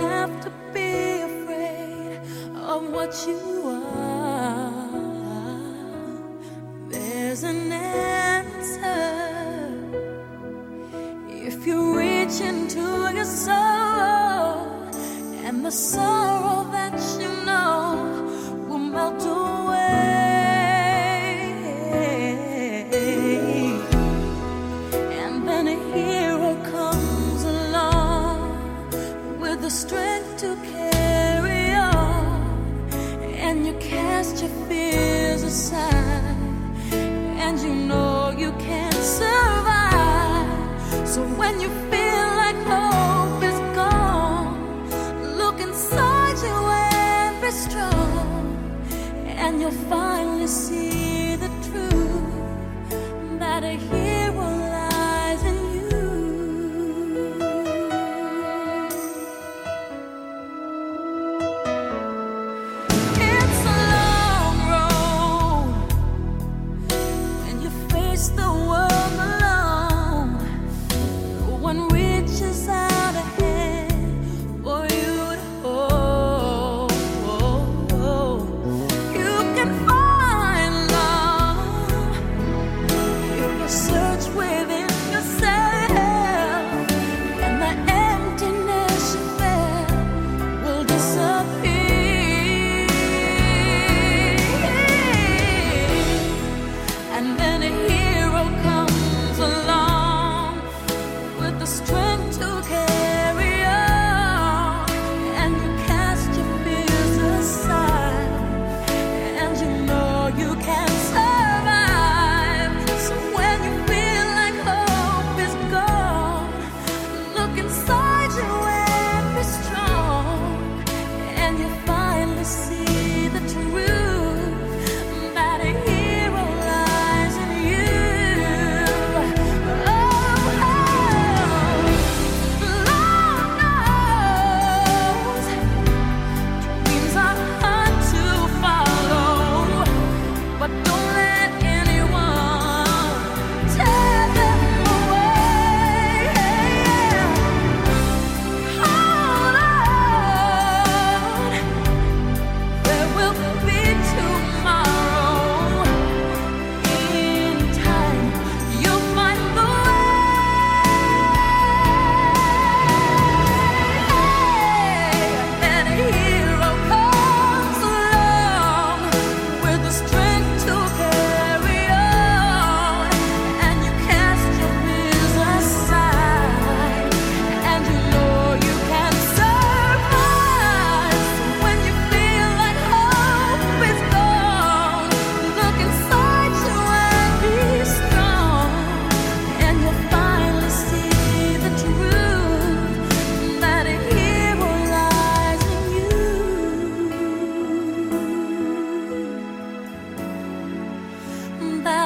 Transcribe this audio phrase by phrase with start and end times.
[0.00, 2.20] have to be afraid
[2.56, 4.13] of what you are.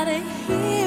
[0.08, 0.77] out here.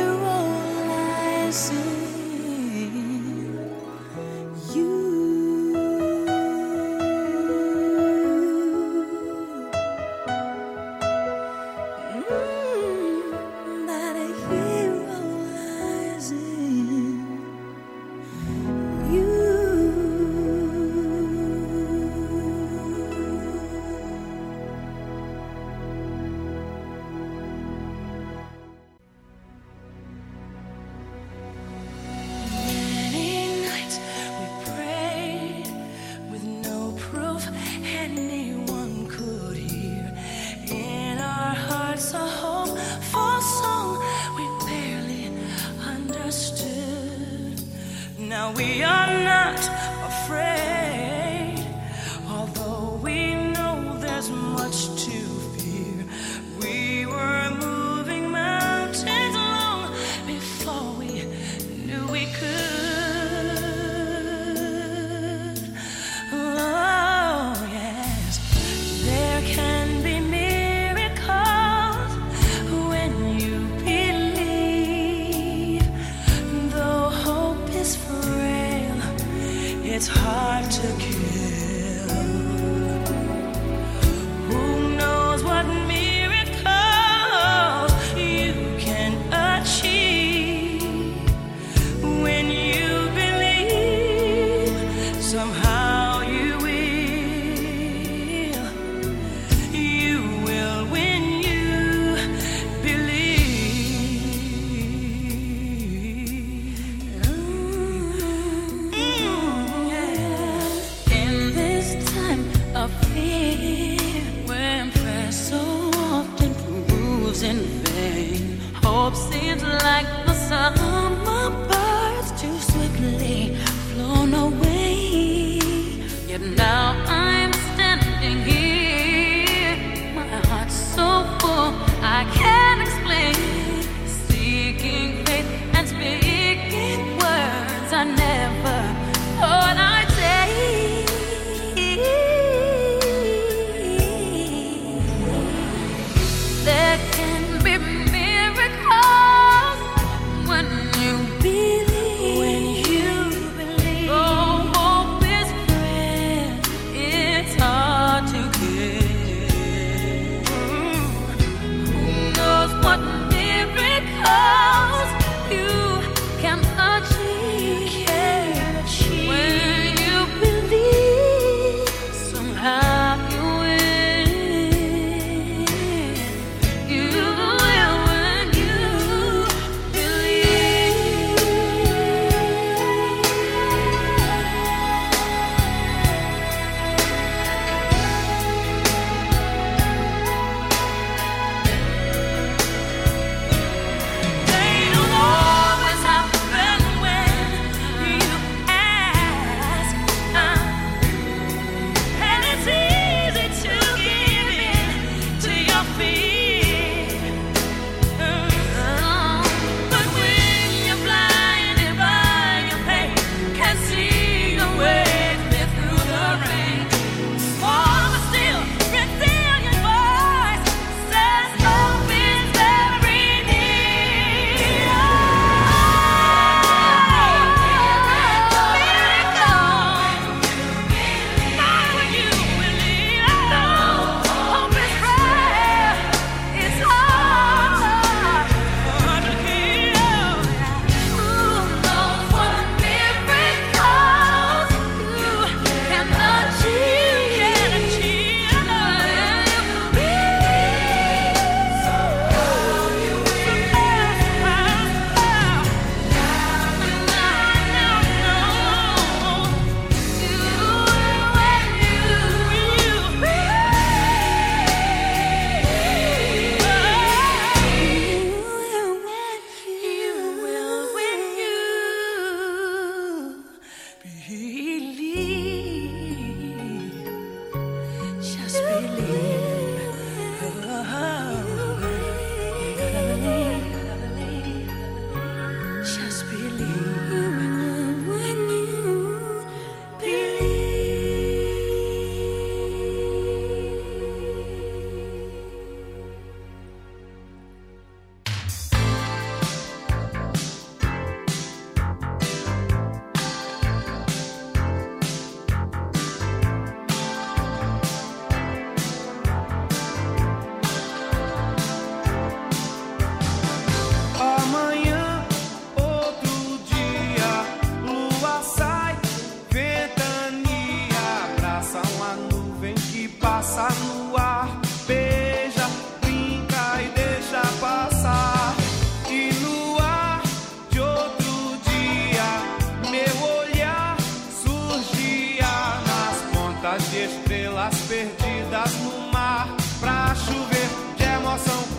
[336.71, 339.45] Gotas de estrelas perdidas no mar,
[339.81, 341.70] pra chover de emoção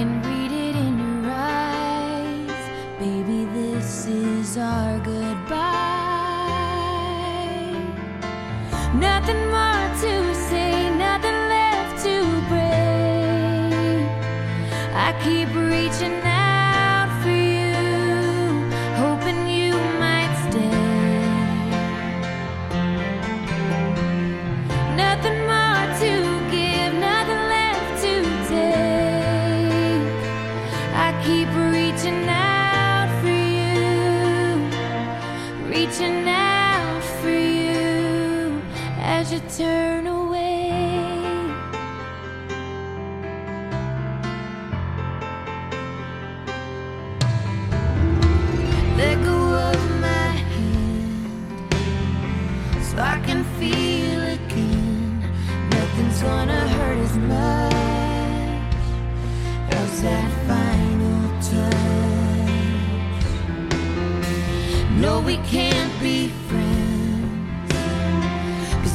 [0.00, 2.62] can read it in your eyes.
[2.98, 5.79] Baby, this is our goodbye.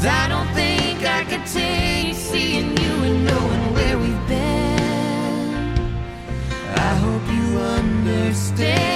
[0.07, 5.55] I don't think I could take seeing you and knowing where we've been.
[6.75, 8.94] I hope you understand.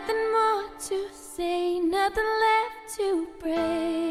[0.00, 4.09] nothing more to say, nothing left to break.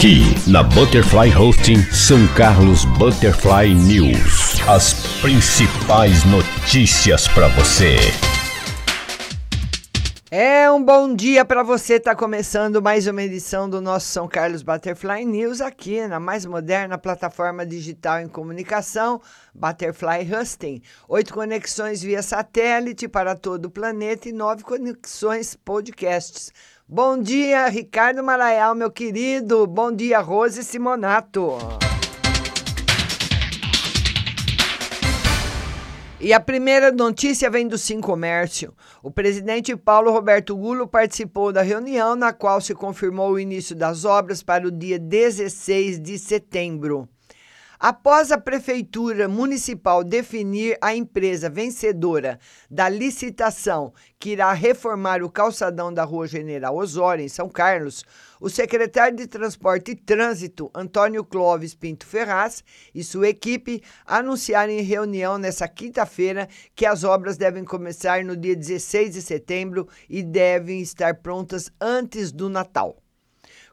[0.00, 4.58] Aqui na Butterfly Hosting São Carlos Butterfly News.
[4.66, 7.96] As principais notícias para você.
[10.30, 11.96] É um bom dia para você.
[11.96, 16.96] Está começando mais uma edição do nosso São Carlos Butterfly News aqui na mais moderna
[16.96, 19.20] plataforma digital em comunicação,
[19.54, 20.80] Butterfly Hosting.
[21.10, 26.52] Oito conexões via satélite para todo o planeta e nove conexões podcasts.
[26.92, 29.64] Bom dia, Ricardo Maraial, meu querido.
[29.64, 31.56] Bom dia, Rose Simonato.
[36.18, 38.74] E a primeira notícia vem do Sim Comércio.
[39.04, 44.04] O presidente Paulo Roberto Gulo participou da reunião na qual se confirmou o início das
[44.04, 47.08] obras para o dia 16 de setembro.
[47.82, 52.38] Após a Prefeitura Municipal definir a empresa vencedora
[52.70, 58.04] da licitação que irá reformar o calçadão da Rua General Osório, em São Carlos,
[58.38, 62.62] o secretário de Transporte e Trânsito, Antônio Clóvis Pinto Ferraz,
[62.94, 68.54] e sua equipe anunciaram em reunião nesta quinta-feira que as obras devem começar no dia
[68.54, 72.98] 16 de setembro e devem estar prontas antes do Natal.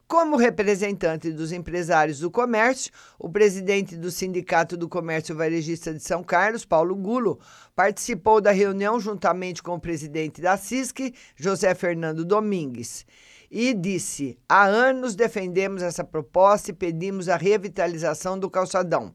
[0.08, 6.24] Como representante dos empresários do comércio, o presidente do Sindicato do Comércio Varejista de São
[6.24, 7.38] Carlos, Paulo Gulo,
[7.76, 13.04] participou da reunião juntamente com o presidente da CISC, José Fernando Domingues,
[13.50, 19.12] e disse: há anos defendemos essa proposta e pedimos a revitalização do calçadão.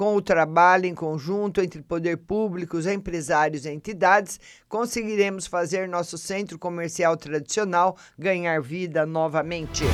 [0.00, 6.16] Com o trabalho em conjunto entre poder público, os empresários e entidades, conseguiremos fazer nosso
[6.16, 9.84] centro comercial tradicional ganhar vida novamente.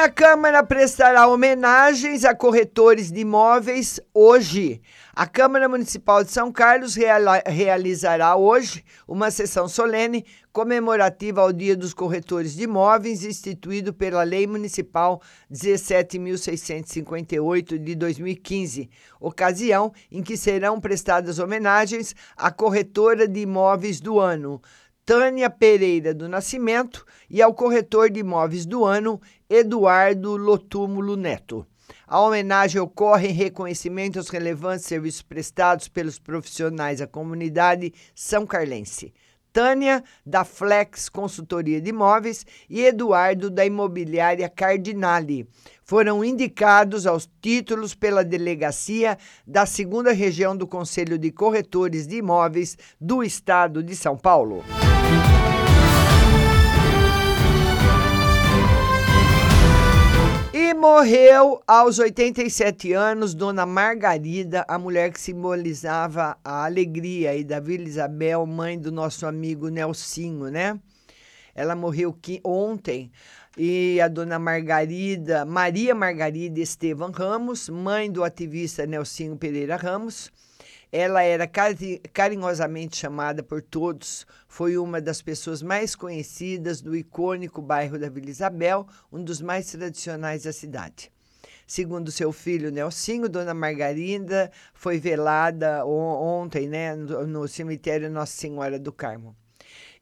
[0.00, 4.80] A Câmara prestará homenagens a corretores de imóveis hoje.
[5.12, 11.76] A Câmara Municipal de São Carlos reala- realizará hoje uma sessão solene comemorativa ao Dia
[11.76, 15.20] dos Corretores de Imóveis, instituído pela Lei Municipal
[15.52, 18.88] 17.658 de 2015,
[19.20, 24.62] ocasião em que serão prestadas homenagens à corretora de imóveis do ano.
[25.04, 29.18] Tânia Pereira do Nascimento e ao corretor de imóveis do ano,
[29.50, 31.66] Eduardo Lotúmulo Neto.
[32.06, 39.12] A homenagem ocorre em reconhecimento aos relevantes serviços prestados pelos profissionais da comunidade são carlense.
[39.50, 45.48] Tânia, da Flex Consultoria de Imóveis, e Eduardo, da Imobiliária Cardinale.
[45.82, 52.76] Foram indicados aos títulos pela delegacia da segunda região do Conselho de Corretores de Imóveis
[53.00, 54.62] do Estado de São Paulo.
[54.94, 54.97] E
[60.78, 67.82] morreu aos 87 anos Dona Margarida, a mulher que simbolizava a alegria e da Vila
[67.82, 70.78] Isabel, mãe do nosso amigo Nelsinho, né?
[71.52, 73.10] Ela morreu ontem
[73.56, 80.30] e a Dona Margarida, Maria Margarida Estevam Ramos, mãe do ativista Nelsinho Pereira Ramos,
[80.90, 87.60] ela era cari- carinhosamente chamada por todos, foi uma das pessoas mais conhecidas do icônico
[87.60, 91.10] bairro da Vila Isabel, um dos mais tradicionais da cidade.
[91.66, 98.78] Segundo seu filho Nelsinho, Dona Margarida foi velada on- ontem né, no cemitério Nossa Senhora
[98.78, 99.36] do Carmo.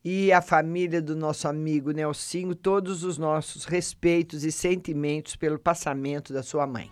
[0.04, 6.32] E a família do nosso amigo Nelsinho, todos os nossos respeitos e sentimentos pelo passamento
[6.32, 6.88] da sua mãe.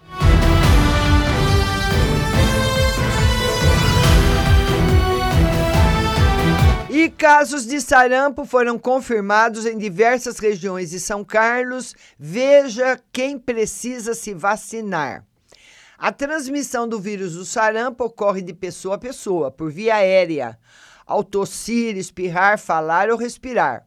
[6.97, 11.93] E casos de sarampo foram confirmados em diversas regiões de São Carlos.
[12.17, 15.25] Veja quem precisa se vacinar.
[15.99, 20.57] A transmissão do vírus do sarampo ocorre de pessoa a pessoa, por via aérea,
[21.05, 23.85] ao tossir, espirrar, falar ou respirar.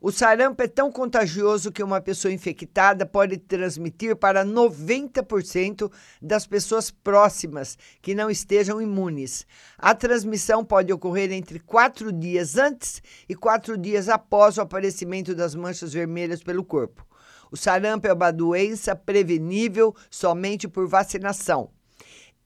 [0.00, 6.90] O sarampo é tão contagioso que uma pessoa infectada pode transmitir para 90% das pessoas
[6.90, 9.46] próximas que não estejam imunes.
[9.78, 15.54] A transmissão pode ocorrer entre quatro dias antes e quatro dias após o aparecimento das
[15.54, 17.06] manchas vermelhas pelo corpo.
[17.50, 21.70] O sarampo é uma doença prevenível somente por vacinação.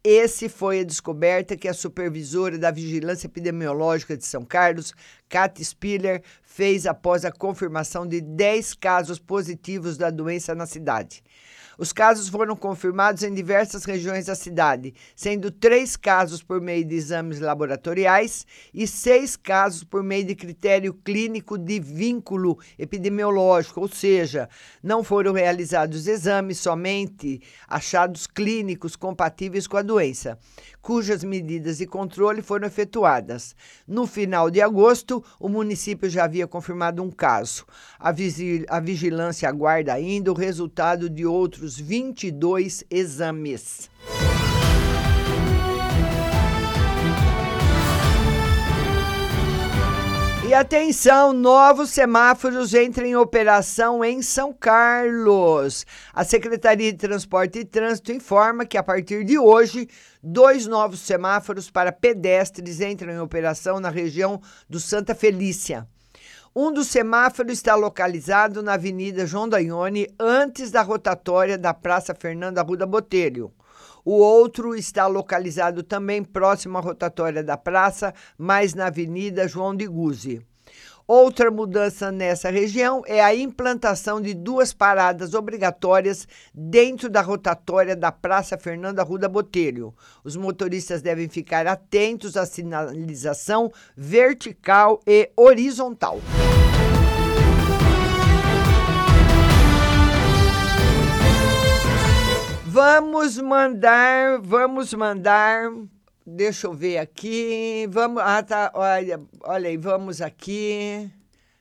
[0.02, 4.94] Esse foi a descoberta que a supervisora da Vigilância Epidemiológica de São Carlos,
[5.28, 11.22] Kat Spiller, fez após a confirmação de 10 casos positivos da doença na cidade.
[11.80, 16.94] Os casos foram confirmados em diversas regiões da cidade, sendo três casos por meio de
[16.94, 24.46] exames laboratoriais e seis casos por meio de critério clínico de vínculo epidemiológico, ou seja,
[24.82, 30.38] não foram realizados exames, somente achados clínicos compatíveis com a doença,
[30.82, 33.56] cujas medidas de controle foram efetuadas.
[33.88, 37.64] No final de agosto, o município já havia confirmado um caso.
[37.98, 38.10] A,
[38.68, 43.88] a vigilância aguarda ainda o resultado de outros outros 22 exames.
[50.48, 55.86] E atenção, novos semáforos entram em operação em São Carlos.
[56.12, 59.86] A Secretaria de Transporte e Trânsito informa que a partir de hoje,
[60.20, 65.86] dois novos semáforos para pedestres entram em operação na região do Santa Felícia.
[66.54, 72.58] Um dos semáforos está localizado na Avenida João Daione, antes da rotatória da Praça Fernando
[72.58, 73.52] Arruda Botelho.
[74.04, 79.86] O outro está localizado também próximo à rotatória da praça, mas na Avenida João de
[79.86, 80.44] Guzzi.
[81.12, 88.12] Outra mudança nessa região é a implantação de duas paradas obrigatórias dentro da rotatória da
[88.12, 89.92] Praça Fernando Arruda Botelho.
[90.22, 96.20] Os motoristas devem ficar atentos à sinalização vertical e horizontal.
[102.66, 105.72] Vamos mandar, vamos mandar
[106.26, 107.86] Deixa eu ver aqui.
[107.90, 108.22] Vamos.
[108.22, 108.70] Ah, tá.
[108.74, 111.10] Olha, olha aí, vamos aqui.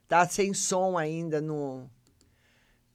[0.08, 1.90] Tá sem som ainda no,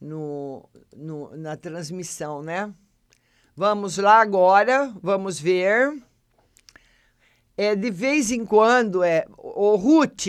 [0.00, 2.72] no, no, na transmissão, né?
[3.56, 5.96] Vamos lá agora, vamos ver.
[7.56, 9.24] É, de vez em quando, é.
[9.38, 10.26] Ô, Ruth,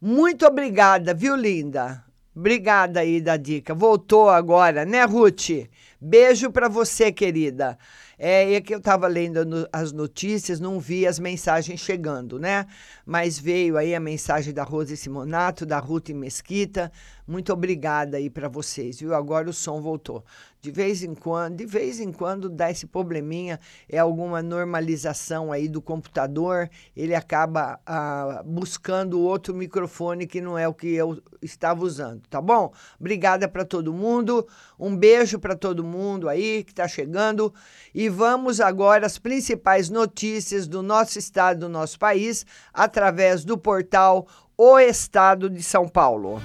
[0.00, 2.04] muito obrigada, viu, linda?
[2.34, 3.72] Obrigada aí da dica.
[3.72, 5.68] Voltou agora, né, Ruth?
[6.00, 7.78] Beijo para você, querida.
[8.18, 12.66] É, é que eu estava lendo no, as notícias, não vi as mensagens chegando, né?
[13.04, 16.90] Mas veio aí a mensagem da Rose Simonato, da Ruth Mesquita.
[17.26, 19.12] Muito obrigada aí para vocês, viu?
[19.12, 20.24] Agora o som voltou.
[20.60, 23.58] De vez em quando, de vez em quando dá esse probleminha,
[23.88, 30.66] é alguma normalização aí do computador, ele acaba ah, buscando outro microfone que não é
[30.66, 32.72] o que eu estava usando, tá bom?
[32.98, 34.46] Obrigada para todo mundo,
[34.78, 37.52] um beijo para todo mundo aí que está chegando
[37.94, 44.26] e vamos agora às principais notícias do nosso estado, do nosso país, através do portal
[44.56, 46.40] O Estado de São Paulo.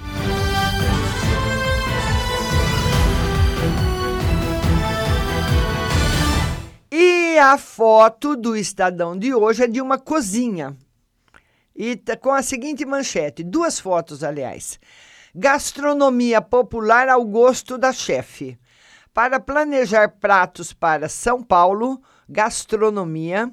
[6.94, 10.76] E a foto do Estadão de hoje é de uma cozinha.
[11.74, 14.78] E tá com a seguinte manchete, duas fotos, aliás.
[15.34, 18.58] Gastronomia popular ao gosto da chefe.
[19.14, 23.50] Para planejar pratos para São Paulo, gastronomia,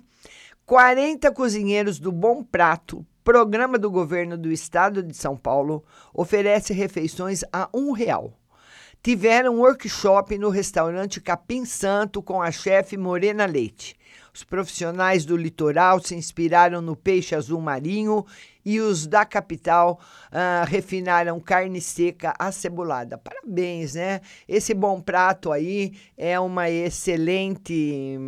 [0.65, 5.82] 40 cozinheiros do Bom Prato, programa do governo do estado de São Paulo,
[6.13, 8.34] oferece refeições a um real
[9.02, 13.96] tiveram um workshop no restaurante Capim Santo com a chefe Morena Leite.
[14.34, 18.26] Os profissionais do litoral se inspiraram no peixe azul marinho
[18.64, 23.18] e os da capital uh, refinaram carne seca acebolada.
[23.18, 24.22] Parabéns, né?
[24.48, 28.28] Esse bom prato aí é uma excelente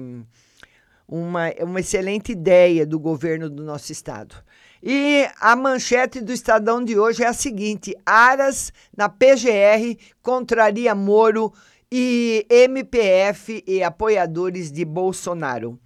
[1.08, 4.36] uma, uma excelente ideia do governo do nosso estado.
[4.84, 11.54] E a manchete do Estadão de hoje é a seguinte: Aras na PGR contraria Moro
[11.91, 15.80] e MPF e apoiadores de Bolsonaro.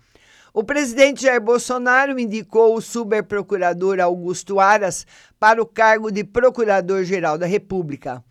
[0.54, 5.06] O presidente Jair Bolsonaro indicou o superprocurador Augusto Aras
[5.38, 8.24] para o cargo de Procurador-Geral da República.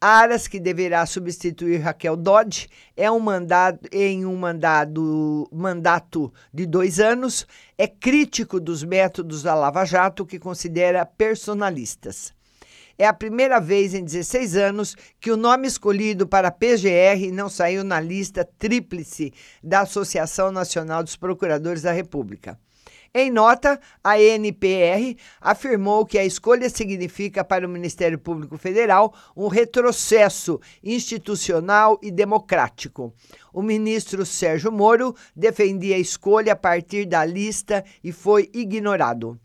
[0.00, 7.00] Aras, que deverá substituir Raquel Dodge, é um mandado, em um mandado, mandato de dois
[7.00, 7.44] anos,
[7.76, 12.32] é crítico dos métodos da Lava Jato, que considera personalistas.
[12.96, 17.48] É a primeira vez em 16 anos que o nome escolhido para a PGR não
[17.48, 19.32] saiu na lista tríplice
[19.62, 22.58] da Associação Nacional dos Procuradores da República.
[23.14, 29.48] Em nota, a NPR afirmou que a escolha significa para o Ministério Público Federal um
[29.48, 33.14] retrocesso institucional e democrático.
[33.52, 39.40] O ministro Sérgio Moro defendia a escolha a partir da lista e foi ignorado.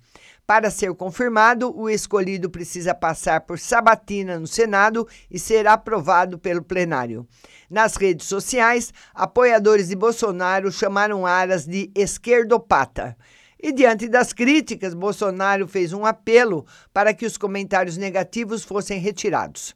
[0.45, 6.62] Para ser confirmado, o escolhido precisa passar por sabatina no Senado e ser aprovado pelo
[6.62, 7.26] plenário.
[7.69, 13.15] Nas redes sociais, apoiadores de Bolsonaro chamaram Aras de esquerdopata.
[13.65, 19.73] E diante das críticas, Bolsonaro fez um apelo para que os comentários negativos fossem retirados.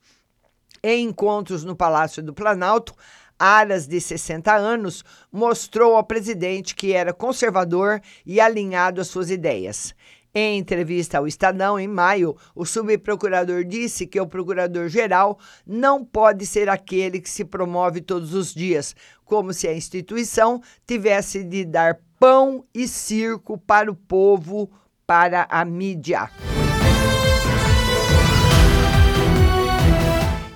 [0.84, 2.94] Em encontros no Palácio do Planalto,
[3.40, 9.96] Aras, de 60 anos, mostrou ao presidente que era conservador e alinhado às suas ideias.
[10.36, 16.68] Em entrevista ao Estadão, em maio, o subprocurador disse que o procurador-geral não pode ser
[16.68, 22.66] aquele que se promove todos os dias, como se a instituição tivesse de dar pão
[22.74, 24.70] e circo para o povo,
[25.06, 26.30] para a mídia.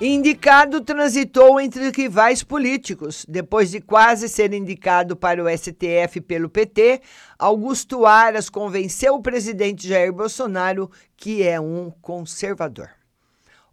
[0.03, 3.23] Indicado transitou entre rivais políticos.
[3.29, 7.01] Depois de quase ser indicado para o STF pelo PT,
[7.37, 12.89] Augusto Aras convenceu o presidente Jair Bolsonaro que é um conservador.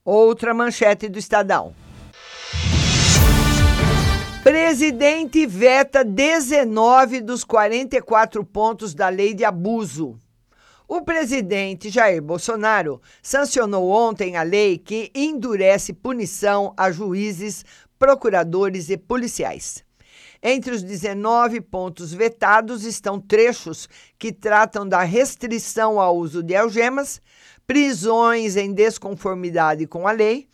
[0.04, 1.87] Outra manchete do Estadão.
[4.50, 10.18] Presidente veta 19 dos 44 pontos da lei de abuso.
[10.88, 17.62] O presidente Jair Bolsonaro sancionou ontem a lei que endurece punição a juízes,
[17.98, 19.84] procuradores e policiais.
[20.42, 23.86] Entre os 19 pontos vetados estão trechos
[24.18, 27.20] que tratam da restrição ao uso de algemas,
[27.66, 30.48] prisões em desconformidade com a lei,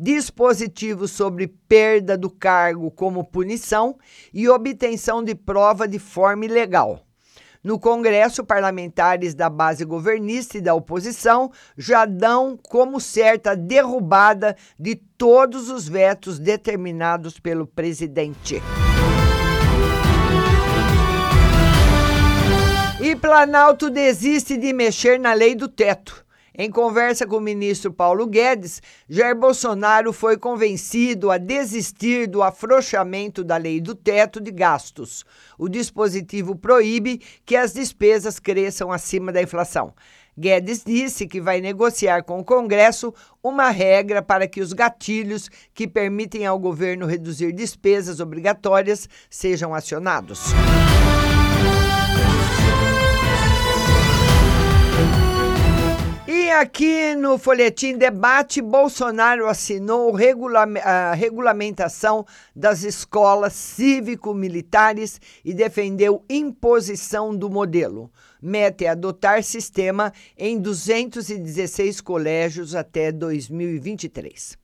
[0.00, 3.98] dispositivos sobre perda do cargo como punição
[4.32, 7.04] e obtenção de prova de forma ilegal.
[7.62, 14.56] No Congresso, parlamentares da base governista e da oposição já dão como certa a derrubada
[14.78, 18.62] de todos os vetos determinados pelo presidente.
[23.02, 26.24] E Planalto desiste de mexer na lei do teto.
[26.56, 33.44] Em conversa com o ministro Paulo Guedes, Jair Bolsonaro foi convencido a desistir do afrouxamento
[33.44, 35.24] da lei do teto de gastos.
[35.56, 39.94] O dispositivo proíbe que as despesas cresçam acima da inflação.
[40.36, 45.86] Guedes disse que vai negociar com o Congresso uma regra para que os gatilhos que
[45.86, 50.52] permitem ao governo reduzir despesas obrigatórias sejam acionados.
[56.52, 60.14] Aqui no Folhetim Debate, Bolsonaro assinou
[60.82, 68.10] a regulamentação das escolas cívico-militares e defendeu imposição do modelo.
[68.40, 74.58] Meta é adotar sistema em 216 colégios até 2023.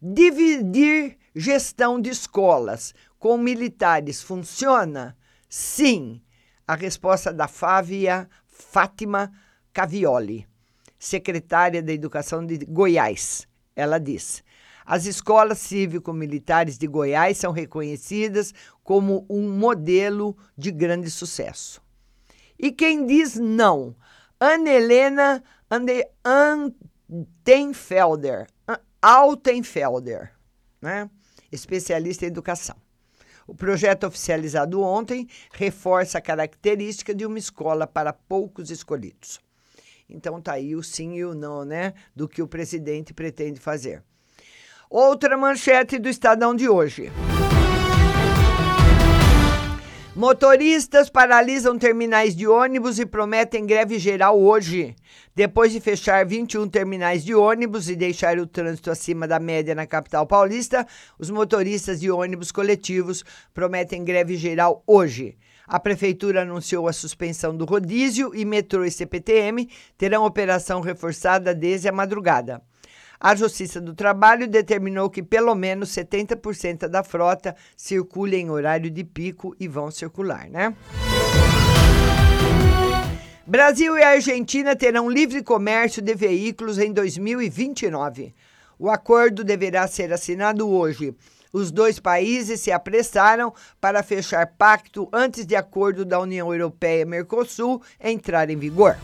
[0.00, 5.16] Dividir gestão de escolas com militares funciona?
[5.48, 6.20] Sim.
[6.66, 9.32] A resposta da Fávia Fátima
[9.72, 10.51] Cavioli
[11.02, 13.48] secretária da Educação de Goiás.
[13.74, 14.44] Ela diz:
[14.86, 21.82] as escolas cívico-militares de Goiás são reconhecidas como um modelo de grande sucesso.
[22.56, 23.96] E quem diz não?
[24.38, 25.42] Ana Helena
[26.24, 28.46] Antenfelder,
[29.00, 30.32] Altenfelder,
[30.80, 31.10] né?
[31.50, 32.76] especialista em educação.
[33.44, 39.40] O projeto oficializado ontem reforça a característica de uma escola para poucos escolhidos.
[40.12, 44.02] Então tá aí o sim e o não, né, do que o presidente pretende fazer.
[44.90, 47.10] Outra manchete do Estadão de hoje.
[50.14, 54.94] Motoristas paralisam terminais de ônibus e prometem greve geral hoje.
[55.34, 59.86] Depois de fechar 21 terminais de ônibus e deixar o trânsito acima da média na
[59.86, 60.86] capital paulista,
[61.18, 65.38] os motoristas de ônibus coletivos prometem greve geral hoje.
[65.66, 71.88] A prefeitura anunciou a suspensão do rodízio e metrô e CPTM terão operação reforçada desde
[71.88, 72.60] a madrugada.
[73.20, 79.04] A Justiça do Trabalho determinou que pelo menos 70% da frota circule em horário de
[79.04, 80.74] pico e vão circular, né?
[83.46, 88.34] Brasil e Argentina terão livre comércio de veículos em 2029.
[88.76, 91.14] O acordo deverá ser assinado hoje
[91.52, 97.04] os dois países se apressaram para fechar pacto antes de acordo da União Europeia e
[97.04, 98.96] Mercosul entrar em vigor.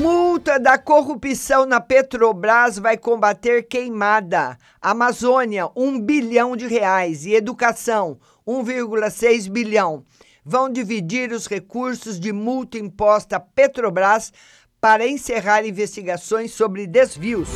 [0.00, 4.56] Multa da corrupção na Petrobras vai combater queimada.
[4.80, 7.26] Amazônia, 1 bilhão de reais.
[7.26, 10.04] E educação, 1,6 bilhão.
[10.42, 14.32] vão dividir os recursos de multa imposta à Petrobras
[14.80, 17.48] para encerrar investigações sobre desvios.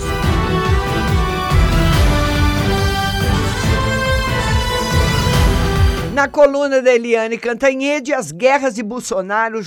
[6.15, 9.59] Na coluna da Eliane Cantanhede, as guerras de Bolsonaro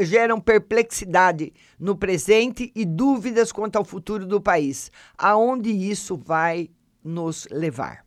[0.00, 4.90] geram perplexidade no presente e dúvidas quanto ao futuro do país.
[5.16, 6.68] Aonde isso vai
[7.04, 8.04] nos levar?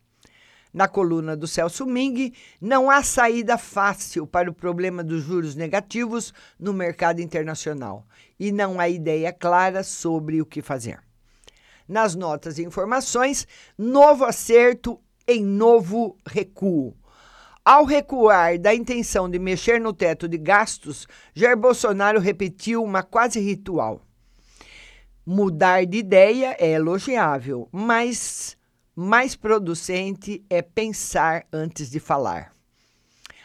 [0.73, 6.33] Na coluna do Celso Ming, não há saída fácil para o problema dos juros negativos
[6.59, 8.05] no mercado internacional
[8.37, 10.99] e não há ideia clara sobre o que fazer.
[11.87, 16.93] Nas notas e informações, novo acerto em novo recuo.
[17.65, 23.39] Ao recuar da intenção de mexer no teto de gastos, Jair Bolsonaro repetiu uma quase
[23.39, 24.03] ritual.
[25.25, 28.55] Mudar de ideia é elogiável, mas
[28.95, 32.53] mais producente é pensar antes de falar.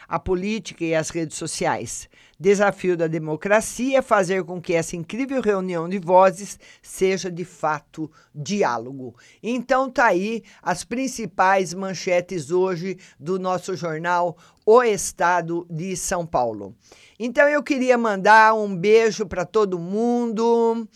[0.07, 2.07] A política e as redes sociais.
[2.41, 8.11] Desafio da democracia é fazer com que essa incrível reunião de vozes seja de fato
[8.33, 9.15] diálogo.
[9.43, 14.35] Então tá aí as principais manchetes hoje do nosso jornal
[14.65, 16.75] O Estado de São Paulo.
[17.19, 20.87] Então eu queria mandar um beijo para todo mundo.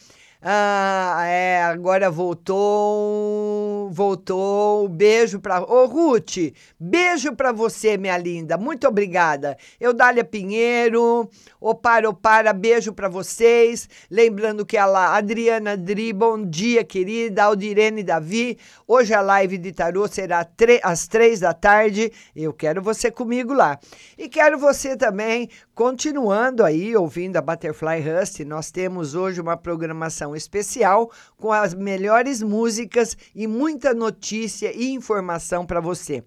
[0.47, 4.87] Ah, é, agora voltou, voltou.
[4.87, 8.55] Beijo para Ô, Ruth, beijo para você, minha linda.
[8.55, 9.57] Muito obrigada.
[9.79, 11.27] Eu Dália Pinheiro,
[11.59, 13.89] Opara Opara, beijo para vocês.
[14.07, 17.45] Lembrando que a Adriana Dri, bom dia, querida.
[17.45, 20.47] Aldirene Davi, hoje a live de tarô será
[20.83, 22.11] às três da tarde.
[22.35, 23.79] Eu quero você comigo lá.
[24.15, 28.39] E quero você também continuando aí ouvindo a Butterfly Rust.
[28.45, 35.65] Nós temos hoje uma programação especial com as melhores músicas e muita notícia e informação
[35.65, 36.23] para você.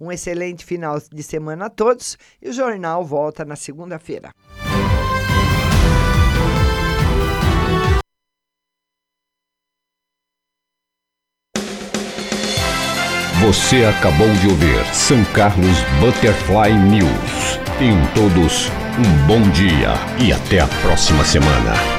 [0.00, 4.30] Um excelente final de semana a todos e o jornal volta na segunda-feira.
[13.42, 17.58] Você acabou de ouvir São Carlos Butterfly News.
[17.78, 21.95] Tenham todos um bom dia e até a próxima semana.